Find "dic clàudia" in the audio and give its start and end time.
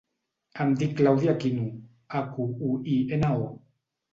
0.83-1.35